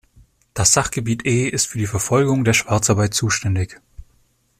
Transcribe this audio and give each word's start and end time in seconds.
Das 0.55 0.73
Sachgebiet 0.73 1.27
E 1.27 1.47
ist 1.47 1.67
für 1.67 1.77
die 1.77 1.85
Verfolgung 1.85 2.43
der 2.43 2.53
Schwarzarbeit 2.53 3.13
zuständig. 3.13 3.79